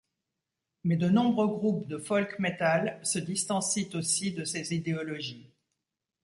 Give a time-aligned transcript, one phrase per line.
[0.83, 5.53] Mais de nombreux groupes de folk metal se distancient aussi de ces idéologies.